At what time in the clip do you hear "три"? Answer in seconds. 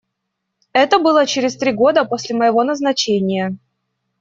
1.55-1.71